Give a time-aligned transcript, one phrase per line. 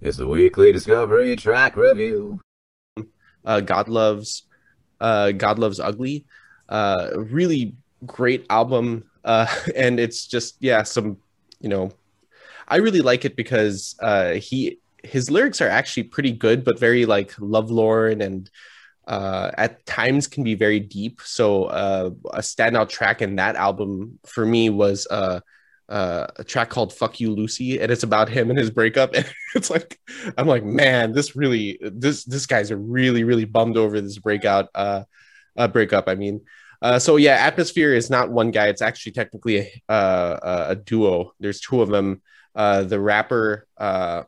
[0.00, 2.38] It's the weekly Discovery Track Review.
[3.44, 4.42] Uh, God loves,
[5.00, 6.26] uh, God loves ugly.
[6.68, 9.46] Uh, really great album, uh,
[9.76, 11.16] and it's just yeah, some
[11.60, 11.90] you know,
[12.68, 17.06] I really like it because uh, he his lyrics are actually pretty good, but very
[17.06, 18.50] like lovelorn and
[19.06, 21.22] uh, at times can be very deep.
[21.22, 25.40] So uh, a standout track in that album for me was uh,
[25.88, 29.14] uh, a track called "Fuck You, Lucy," and it's about him and his breakup.
[29.14, 29.98] And it's like,
[30.36, 35.04] I'm like, man, this really, this this guy's really really bummed over this breakout, uh,
[35.56, 36.08] uh breakup.
[36.08, 36.42] I mean.
[36.82, 38.68] Uh, so yeah, Atmosphere is not one guy.
[38.68, 41.32] It's actually technically a, uh, a duo.
[41.40, 42.20] There's two of them.
[42.54, 44.24] Uh, the rapper, uh,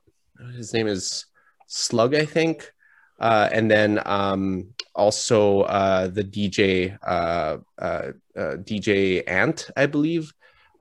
[0.57, 1.27] his name is
[1.67, 2.73] Slug, I think,
[3.21, 10.33] uh, and then um, also uh, the DJ uh, uh, uh, DJ Ant, I believe.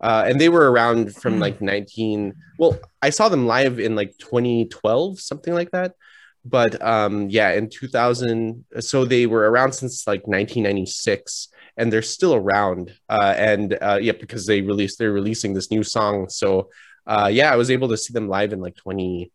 [0.01, 1.39] Uh, and they were around from Hmm.
[1.39, 5.93] like 19 well i saw them live in like 2012 something like that.
[6.45, 12.35] But um yeah in 2000 so they were around since like 1996 and they're still
[12.35, 12.93] around.
[13.09, 16.29] Uh and uh yeah because they released they're releasing this new song.
[16.29, 16.69] So
[17.05, 19.31] uh yeah i was able to see them live in like 20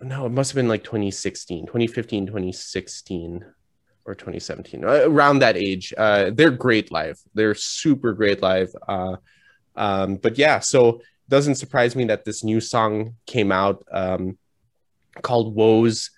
[0.00, 3.44] no it must have been like 2016 2015 2016
[4.06, 7.18] or 2017 uh, around that age uh they're great live.
[7.34, 9.16] They're super great live uh
[9.74, 14.38] um but yeah so doesn't surprise me that this new song came out um
[15.22, 16.10] called woes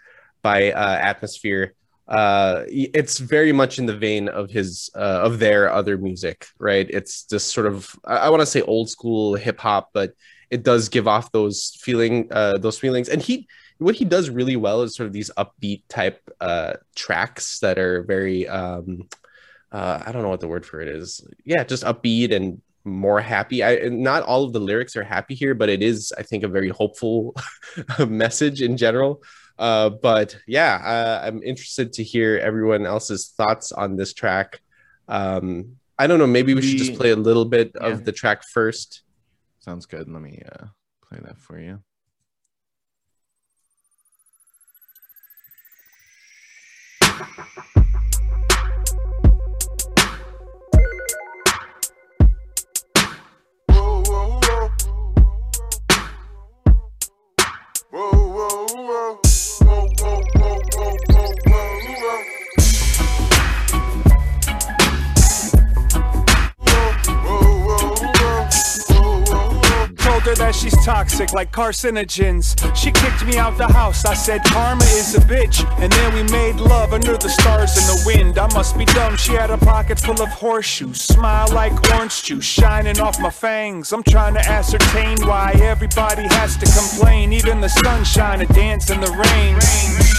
[0.43, 1.75] by uh atmosphere.
[2.07, 6.89] Uh it's very much in the vein of his uh, of their other music right?
[6.91, 10.13] It's just sort of i, I want to say old school hip hop but
[10.51, 13.09] it does give off those feeling uh those feelings.
[13.09, 13.47] And he
[13.79, 18.03] what he does really well is sort of these upbeat type uh tracks that are
[18.03, 19.09] very um
[19.73, 21.27] uh i don't know what the word for it is.
[21.45, 23.63] Yeah just upbeat and more happy.
[23.63, 26.49] I not all of the lyrics are happy here but it is i think a
[26.49, 27.35] very hopeful
[28.09, 29.23] message in general.
[29.59, 34.61] Uh but yeah uh, i'm interested to hear everyone else's thoughts on this track.
[35.09, 37.89] Um i don't know maybe we should just play a little bit Yeah.
[37.89, 39.03] of the track first
[39.61, 40.09] Sounds good.
[40.09, 40.67] Let me uh,
[41.03, 41.83] play that for you.
[59.01, 59.28] Told
[70.89, 72.57] toxic like carcinogens.
[72.75, 74.07] She kicked me out the house.
[74.07, 75.63] I said karma is a bitch.
[75.83, 78.39] And then we made love under the stars and the wind.
[78.39, 79.15] I must be dumb.
[79.19, 80.99] She had a pocket full of horseshoes.
[81.03, 83.93] Smile like orange juice shining off my fangs.
[83.93, 87.35] I'm trying to ascertain why everybody has to complain.
[87.35, 89.59] Even the sunshine and dance in the rain.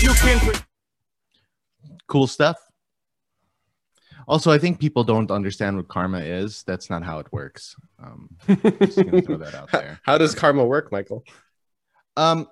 [0.03, 0.61] You can.
[2.05, 2.68] Cool stuff.
[4.29, 6.63] Also, I think people don't understand what karma is.
[6.63, 7.75] That's not how it works.
[8.01, 9.99] Um, just gonna throw that out there.
[10.03, 11.23] how does karma work michael
[12.15, 12.47] Um,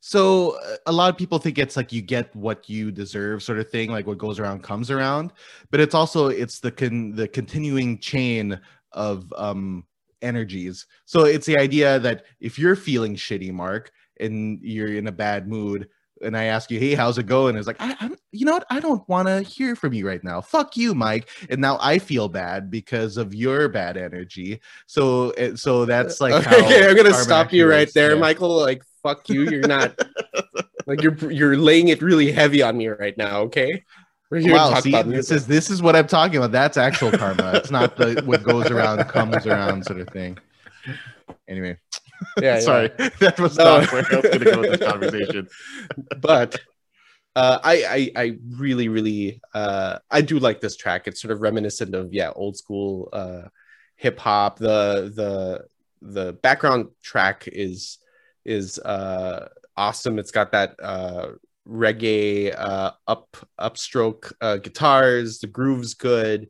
[0.00, 3.68] so a lot of people think it's like you get what you deserve, sort of
[3.70, 3.90] thing.
[3.90, 5.32] Like what goes around comes around.
[5.70, 8.58] But it's also it's the con- the continuing chain
[8.92, 9.84] of um
[10.22, 10.86] energies.
[11.04, 15.48] So it's the idea that if you're feeling shitty, Mark, and you're in a bad
[15.48, 15.88] mood,
[16.22, 18.66] and I ask you, "Hey, how's it going?" It's like, I, I'm, you know what?
[18.70, 20.40] I don't want to hear from you right now.
[20.40, 21.28] Fuck you, Mike.
[21.48, 24.60] And now I feel bad because of your bad energy.
[24.86, 28.20] So, it- so that's like, uh, how okay i'm gonna stop you right there Yeah.
[28.20, 29.98] michael like fuck you you're not
[30.86, 33.82] like you're you're laying it really heavy on me right now okay
[34.30, 36.52] we're here to Wow, see, this is this is what I'm talking about.
[36.52, 37.54] That's actual karma.
[37.54, 40.38] It's not the what goes around comes around sort of thing.
[41.50, 41.76] Anyway,
[42.40, 42.60] yeah, yeah.
[42.60, 42.88] sorry,
[43.20, 43.80] that was No.
[43.80, 45.48] not where I was going to go with this conversation.
[46.20, 46.58] but
[47.36, 51.08] uh, I, I I really really uh, I do like this track.
[51.08, 53.42] It's sort of reminiscent of yeah old school uh,
[53.96, 54.58] hip hop.
[54.58, 55.64] The the
[56.00, 57.98] the background track is
[58.44, 60.18] is uh, awesome.
[60.18, 61.32] It's got that uh,
[61.68, 65.40] reggae uh, up upstroke uh, guitars.
[65.40, 66.48] The groove's good.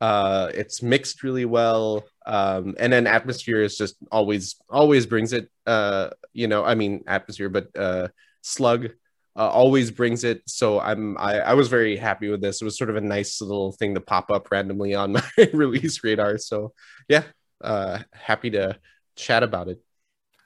[0.00, 2.04] Uh, it's mixed really well.
[2.26, 5.50] Um, and then atmosphere is just always always brings it.
[5.66, 8.08] Uh, you know, I mean atmosphere, but uh,
[8.42, 8.90] slug
[9.36, 10.42] uh, always brings it.
[10.46, 12.60] So I'm I, I was very happy with this.
[12.60, 16.02] It was sort of a nice little thing to pop up randomly on my release
[16.02, 16.38] radar.
[16.38, 16.72] So
[17.08, 17.24] yeah,
[17.62, 18.78] uh, happy to
[19.16, 19.80] chat about it.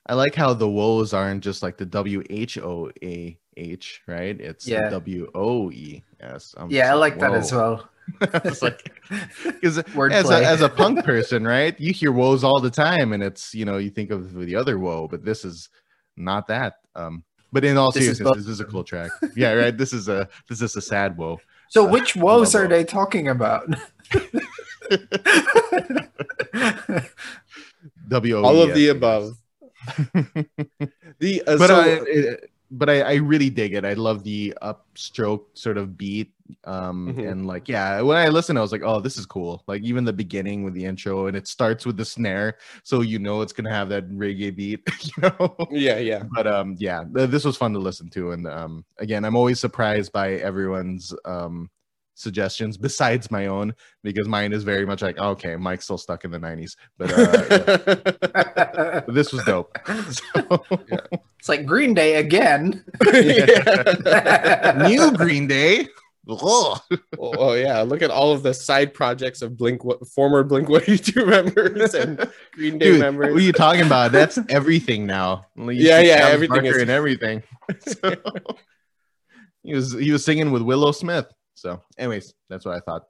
[0.06, 4.39] I like how the woes aren't just like the W H O A H, right?
[4.41, 4.85] It's Yeah.
[4.85, 6.55] the W O E S.
[6.56, 7.89] I'm Yeah, I just like that as well.
[8.21, 8.93] it's like
[9.61, 11.79] because as a, as a punk person, right?
[11.81, 14.79] You hear woes all the time, and it's you know you think of the other
[14.79, 15.69] woe, but this is
[16.17, 16.81] not that.
[16.95, 19.11] Um, but in all This is seriousness, both- this is a cool track.
[19.37, 19.77] Yeah, right.
[19.77, 21.41] This is a this is a sad woe.
[21.71, 22.69] So Uh, which woes are woe.
[22.69, 23.69] they talking about?
[28.09, 29.37] W O All of E the above.
[31.19, 33.85] the uh, but so, I, it- but I, I really dig it.
[33.85, 36.33] I love the upstroke sort of beat.
[36.65, 37.31] Um, Mhm.
[37.31, 39.63] and like, yeah, when I listened, I was like, oh, this is cool.
[39.67, 43.19] Like even the beginning with the intro, and it starts with the snare, so you
[43.19, 45.57] know it's gonna have that reggae beat, you know.
[45.71, 46.23] yeah, yeah.
[46.35, 49.59] but um, yeah, th- this was fun to listen to, and um, again, I'm always
[49.59, 51.71] surprised by everyone's um
[52.17, 53.75] suggestions besides my own
[54.05, 58.07] because mine is very much like okay mike's still stuck in the 90s but uh
[58.77, 59.77] yeah, this was dope
[60.13, 60.65] So-
[61.44, 62.82] it's like Green Day again.
[64.88, 65.87] new green day?
[66.26, 66.81] Oh,
[67.19, 69.82] oh, yeah, look at all of the side projects of Blink,
[70.14, 72.17] former Blink 182 members and
[72.55, 73.35] Green Day Dude, members.
[73.35, 74.11] what are you talking about?
[74.11, 75.44] That's everything now.
[75.55, 77.43] You Yeah, yeah, Travis everything Barker is- and everything.
[77.87, 78.14] So,
[79.62, 81.26] he was he was singing with willow smith.
[81.52, 83.02] So anyways that's what i thought.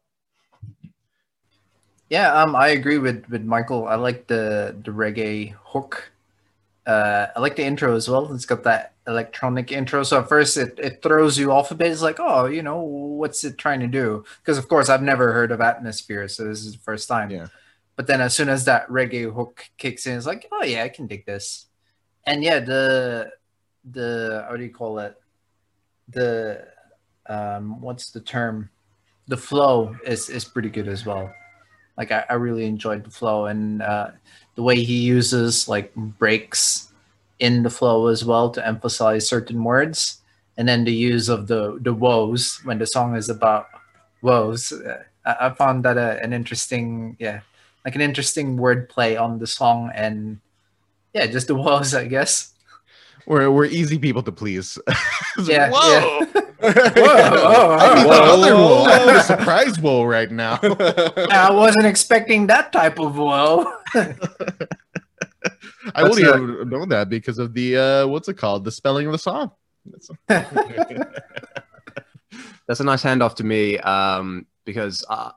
[2.11, 3.87] Yeah, um, I agree with with Michael.
[3.87, 6.11] I like the the reggae hook.
[6.87, 8.33] Uh, I like the intro as well.
[8.35, 10.03] It's got that electronic intro.
[10.03, 11.91] So at first it, it throws you off a bit.
[11.91, 14.25] It's like, oh, you know, what's it trying to do?
[14.41, 17.31] Because of course I've never heard of Atmosphere, so this is the first time.
[17.31, 17.47] Yeah.
[17.97, 20.89] But then as soon as that reggae hook kicks in, it's like, oh yeah, I
[20.89, 21.67] can dig this.
[22.27, 23.31] And yeah, the
[23.91, 25.17] the how do you call it?
[26.09, 26.67] The
[27.27, 28.71] um, what's the term?
[29.29, 31.33] The flow is is pretty good as well
[31.97, 34.11] like I, I really enjoyed the flow and uh,
[34.55, 36.93] the way he uses like breaks
[37.39, 40.21] in the flow as well to emphasize certain words.
[40.57, 43.67] And then the use of the the woes when the song is about
[44.23, 44.71] woes.
[44.71, 47.41] Uh, I, I found that a, an interesting yeah
[47.85, 50.41] like an interesting word play on the song and
[51.13, 52.54] yeah just the woes i guess
[53.27, 56.41] we're, we're easy people to please It's like, Yeah, whoa yeah.
[56.65, 58.85] I whoa, need whoa, the other whoa, woe.
[58.85, 59.17] I need whoa.
[59.17, 60.59] a surprise woe right now.
[60.63, 63.65] i wasn't expecting that type of woe
[65.95, 66.35] I What's would that?
[66.61, 68.65] have known that because of the uh what's it called?
[68.65, 69.51] The spelling of the song.
[70.29, 70.45] That's-
[72.67, 75.33] That's a nice handoff to me um, because uh,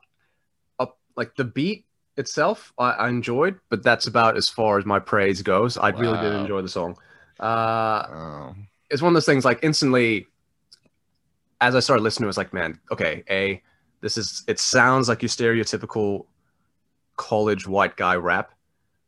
[0.78, 1.84] up, like the beat
[2.16, 5.76] itself, I, I enjoyed, but that's about as far as my praise goes.
[5.76, 6.40] I really did Wow.
[6.40, 6.96] enjoy the song.
[7.38, 8.54] Uh, oh.
[8.90, 10.26] it's one of those things like instantly
[11.60, 13.62] as I started listening, it was like, man, okay, A,
[14.00, 16.26] this is it sounds like your stereotypical
[17.16, 18.52] college white guy rap,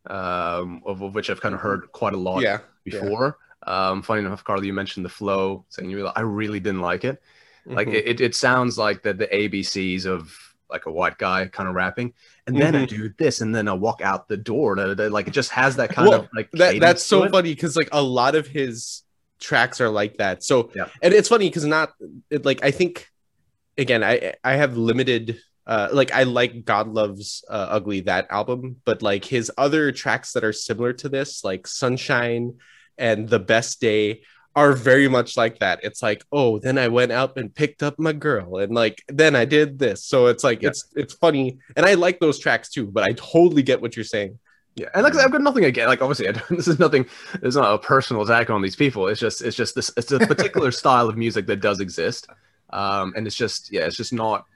[0.07, 3.01] um, of, of which I've kind of heard quite a lot yeah, yeah.
[3.01, 3.39] before.
[3.67, 7.23] Um, funny enough, Carly, you mentioned the flow, saying you I really didn't like it.
[7.67, 7.95] Like Mhm.
[7.95, 12.13] it, it, sounds like the the ABCs of like a white guy kind of rapping,
[12.47, 12.89] and then I Mhm.
[12.89, 14.75] do this, and then I walk out the door.
[14.77, 17.25] da- da- da, Like it just has that kind Well, of like that that's so
[17.25, 17.31] it.
[17.33, 19.03] funny because like a lot of his
[19.41, 20.43] tracks are like that.
[20.45, 20.89] So Yeah.
[21.03, 21.93] and it's funny because not
[22.31, 23.09] it, like I think
[23.79, 28.77] again I I have limited uh like I like God Loves uh, Ugly that album,
[28.85, 32.59] but like his other tracks that are similar to this, like Sunshine
[32.99, 34.23] and The Best Day,
[34.57, 35.81] are very much like that.
[35.83, 39.37] It's like, oh, then I went out and picked up my girl, and like then
[39.37, 40.05] I did this.
[40.05, 40.71] So it's like Yeah.
[40.71, 42.87] it's it's funny, and I like those tracks too.
[42.87, 44.39] But I totally get what you're saying.
[44.77, 45.89] Yeah, and like I've got nothing again.
[45.89, 47.07] Like obviously, I don't, this is nothing.
[47.43, 49.09] It's not a personal attack on these people.
[49.09, 49.91] It's just, it's just this.
[49.97, 52.27] It's a particular style of music that does exist,
[52.71, 54.47] um, and it's just, yeah, it's just not.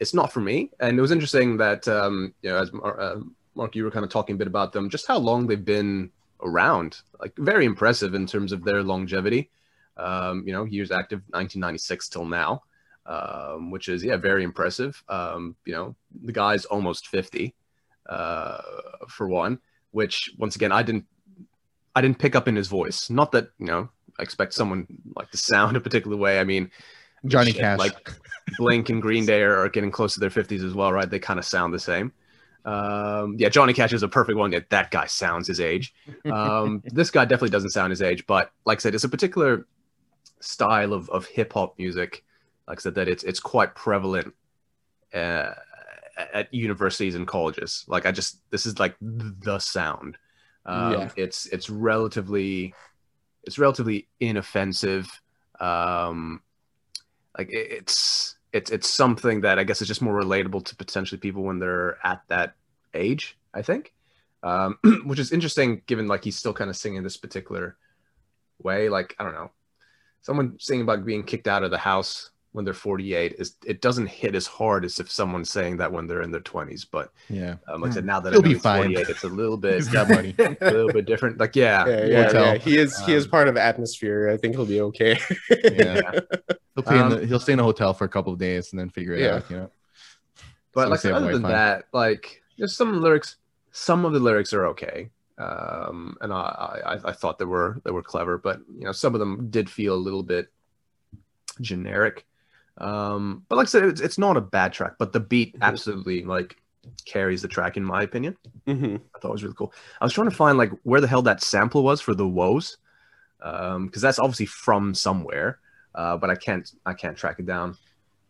[0.00, 0.70] It's not for me.
[0.80, 3.20] And it was interesting that, um, you know, as uh,
[3.54, 6.10] Mark, you were kind of talking a bit about them, just how long they've been
[6.42, 7.00] around.
[7.20, 9.50] Like very impressive in terms of their longevity.
[9.96, 12.62] Um, you know, years active, 1996 till now,
[13.06, 15.02] um, which is yeah, very impressive.
[15.08, 17.54] Um, you know, the guy's almost 50
[18.08, 18.60] uh,
[19.08, 19.60] for one,
[19.92, 21.06] which once again I didn't
[21.94, 23.08] I didn't pick up in his voice.
[23.08, 23.88] Not that you know
[24.18, 24.86] I expect someone
[25.16, 26.40] like to sound a particular way.
[26.40, 26.70] I mean,
[27.26, 27.78] Johnny shit, Cash.
[27.78, 28.10] like
[28.58, 31.08] Blink and Green Day are, are getting close to their fifties as well, right?
[31.08, 32.12] They kind of sound the same.
[32.64, 34.52] Um, yeah, Johnny Cash is a perfect one.
[34.52, 35.94] Yeah, that guy sounds his age.
[36.30, 39.66] Um, this guy definitely doesn't sound his age, but like I said, it's a particular
[40.40, 42.24] style of, of hip hop music.
[42.66, 44.32] Like I said, that it's it's quite prevalent
[45.12, 45.50] uh,
[46.32, 47.84] at universities and colleges.
[47.86, 50.16] Like I just this is like the sound.
[50.64, 51.10] Um, Yeah.
[51.16, 52.74] It's it's relatively
[53.42, 55.06] it's relatively inoffensive.
[55.60, 56.40] Um,
[57.36, 61.18] like it- it's it's it's something that I guess is just more relatable to potentially
[61.18, 62.54] people when they're at that
[62.94, 63.36] age.
[63.52, 63.92] I think,
[64.44, 67.76] um, which is interesting given like he's still kind of singing this particular
[68.62, 68.88] way.
[68.88, 69.50] Like I don't know,
[70.22, 74.06] someone singing about being kicked out of the house when they're 48 is it doesn't
[74.06, 76.86] hit as hard as if someone's saying that when they're in their 20s.
[76.88, 77.56] But Yeah.
[77.66, 78.78] um, like I said, now that He'll I know be he's fine.
[78.94, 80.36] 48, it's a little bit He's got money.
[80.38, 81.38] a little bit different.
[81.38, 82.44] Like yeah, Yeah, yeah, hotel.
[82.46, 82.58] yeah.
[82.58, 84.30] He is he is Um, part of atmosphere.
[84.30, 85.18] I think he'll be okay.
[85.64, 86.12] Yeah.
[86.76, 88.72] He'll, pay in the, Um, he'll stay in a hotel for a couple of days
[88.72, 89.34] and then figure it Yeah.
[89.36, 89.70] out, you know.
[90.72, 91.52] But So like other than Wi-Fi.
[91.52, 93.36] that, like just some lyrics,
[93.72, 95.10] some of the lyrics are okay.
[95.38, 99.14] Um, and I, I I thought they were they were clever, but you know some
[99.14, 100.52] of them did feel a little bit
[101.60, 102.26] generic.
[102.78, 106.24] Um, but like I said, it's, it's not a bad track, but the beat absolutely
[106.24, 106.56] like
[107.04, 108.36] carries the track in my opinion.
[108.66, 109.00] Mhm.
[109.14, 109.72] I thought it was really cool.
[110.00, 112.78] I was trying to find like where the hell that sample was for the woes,
[113.42, 115.60] um, because that's obviously from somewhere,
[115.94, 117.76] uh, but I can't I can't track it down.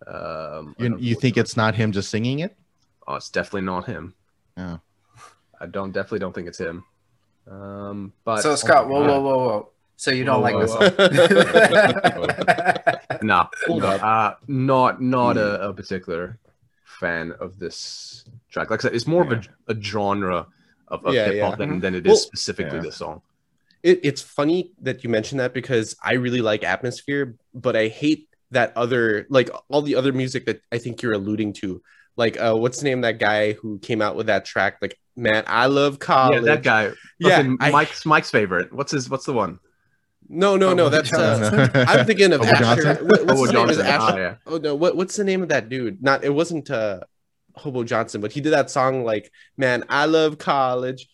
[0.06, 2.54] Um, You, you think it's not him just singing it?
[3.06, 4.14] Oh, it's definitely not him.
[4.58, 4.78] Oh.
[5.60, 6.84] I don't definitely don't think it's him.
[7.50, 9.68] Um, but so Scott, whoa, whoa, whoa, whoa.
[9.96, 10.90] So you don't Whoa, like whoa, this song?
[13.24, 14.02] no, Hold up.
[14.02, 16.38] uh, not not a, a particular
[16.84, 18.70] fan of this track.
[18.70, 20.46] Like I said, it's more of a, a genre
[20.88, 21.56] of, of Yeah, hip hop yeah.
[21.66, 22.82] than, than it is Well, specifically yeah.
[22.84, 23.22] this song.
[23.82, 28.28] It, it's funny that you mentioned that because I really like atmosphere, but I hate
[28.50, 31.82] that other like all the other music that I think you're alluding to.
[32.16, 34.78] Like uh what's the name of that guy who came out with that track?
[34.80, 36.44] Like, man, I love college.
[36.44, 36.92] yeah, that guy.
[37.18, 38.72] Yeah, fucking I- Mike's Mike's favorite.
[38.72, 39.10] What's his?
[39.10, 39.58] What's the one?
[40.28, 40.86] No, no, no.
[40.86, 42.94] Oh, That's uh, I'm thinking of Asher.
[43.04, 43.68] What- what's name?
[43.70, 44.34] Is Asher- Ah, yeah.
[44.46, 46.02] Oh no, what what's the name of that dude?
[46.02, 47.00] Not it wasn't uh
[47.56, 51.08] Hobo Johnson, but he did that song like, man, I love college.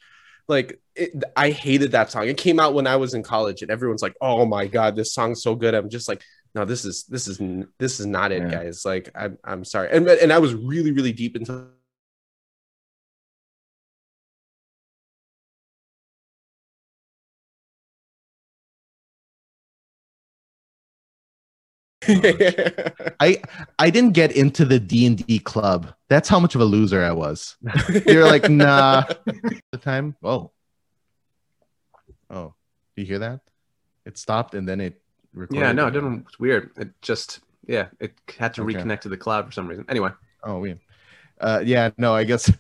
[0.49, 2.29] Like it, I hated that song.
[2.29, 5.13] It came out when I was in college, and everyone's like, "Oh my god, this
[5.13, 6.23] song's so good." I'm just like,
[6.55, 7.39] "No, this is this is
[7.79, 8.51] this is not it, Yeah.
[8.65, 11.69] guys." Like, I'm I'm sorry, and and I was really really deep into.
[23.21, 23.43] I
[23.79, 25.93] I didn't get into the D and D club.
[26.09, 27.57] That's how much of a loser I was.
[28.07, 29.05] You're like, nah.
[29.73, 30.17] the time.
[30.23, 30.51] Oh.
[32.31, 32.55] Oh.
[32.97, 33.41] Do you hear that?
[34.07, 35.01] It stopped and then it
[35.35, 35.61] recorded.
[35.61, 36.25] Yeah, no, it didn't.
[36.29, 36.71] It's weird.
[36.77, 38.75] It just yeah, it had to Okay.
[38.75, 39.85] reconnect to the cloud for some reason.
[39.89, 40.11] Anyway,
[40.43, 40.81] Oh, weird.
[41.41, 42.51] Uh, yeah, no, I guess.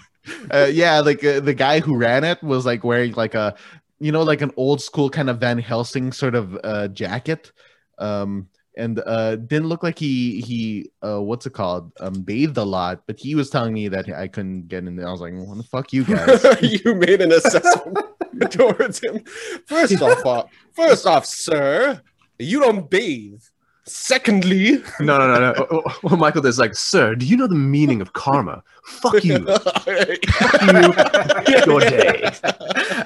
[0.50, 3.54] uh, yeah, like uh, the guy who ran it was like wearing like a,
[4.00, 7.52] you know, like an old school kind of Van Helsing sort of uh, jacket,
[7.98, 8.48] um,
[8.80, 13.02] and uh, didn't look like he he uh, what's it called um, bathed a lot.
[13.06, 15.06] But he was telling me that I couldn't get in there.
[15.06, 16.42] I was like, what the fuck, you guys?
[16.62, 17.98] you made an assessment
[18.50, 19.22] towards him.
[19.66, 22.00] First off, uh, first off, sir,
[22.38, 23.42] you don't bathe.
[23.90, 25.82] Secondly, no, no, no, no.
[26.02, 28.62] Well, Michael is like, sir, do you know the meaning of karma?
[28.84, 29.44] Fuck you.
[29.58, 30.92] Fuck you.
[31.66, 32.30] Your day.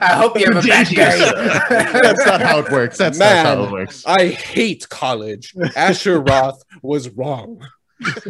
[0.00, 2.00] I hope you have a Good bad day day.
[2.02, 2.98] That's not how it works.
[2.98, 3.44] That's Man.
[3.44, 4.04] not how it works.
[4.06, 5.54] I hate college.
[5.74, 7.66] Asher Roth was wrong.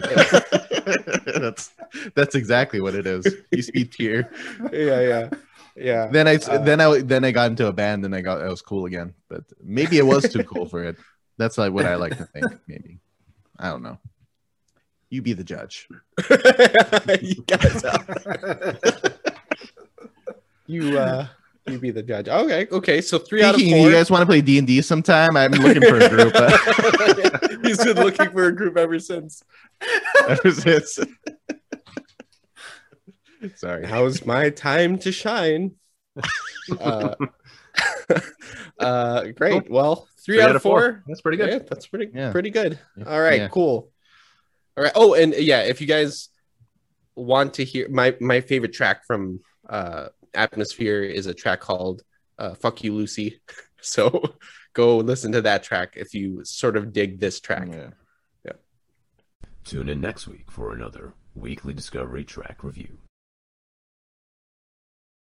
[1.26, 1.72] that's
[2.14, 3.26] that's exactly what it is.
[3.50, 4.30] You speak here.
[4.72, 5.28] Yeah, yeah,
[5.76, 6.06] yeah.
[6.06, 8.48] then I Uh, then I then I got into a band and I got I
[8.48, 9.14] was cool again.
[9.28, 10.96] But maybe it was too cool for it.
[11.36, 12.46] That's like what I like to think.
[12.68, 13.00] Maybe
[13.58, 13.98] I don't know.
[15.10, 15.88] You be the judge.
[17.22, 17.84] you guys,
[20.66, 21.26] you uh,
[21.66, 22.28] you be the judge.
[22.28, 23.00] Okay, okay.
[23.00, 23.68] So three out of four.
[23.68, 25.36] you guys want to play D and D sometime?
[25.36, 26.34] I'm looking for a group.
[27.64, 29.42] He's been looking for a group ever since.
[30.28, 30.98] Ever since.
[33.56, 33.86] Sorry.
[33.86, 35.72] How's my time to shine.
[36.80, 37.14] Uh,
[38.78, 39.70] uh, great.
[39.70, 41.02] Well, three, out, of four.
[41.06, 41.50] That's pretty good.
[41.50, 42.32] Yeah, that's pretty Yeah.
[42.32, 42.78] pretty good.
[43.06, 43.48] All right, Yeah.
[43.48, 43.90] cool.
[44.76, 44.92] All right.
[44.94, 46.28] Oh, and yeah, if you guys
[47.16, 52.02] want to hear my my favorite track from uh Atmosphere is a track called
[52.38, 53.40] uh Fuck You Lucy.
[53.86, 54.22] So
[54.72, 57.68] go listen to that track if you sort of dig this track.
[57.70, 57.90] Yeah.
[59.64, 62.98] Tune in next week for another weekly Discovery Track Review.